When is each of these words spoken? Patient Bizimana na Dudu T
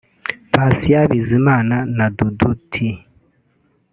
Patient 0.53 1.07
Bizimana 1.11 1.75
na 1.97 2.05
Dudu 2.17 2.49
T 2.71 2.73